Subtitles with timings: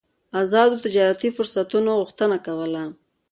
[0.43, 2.83] ازادو تجارتي فرصتونو غوښتنه کوله.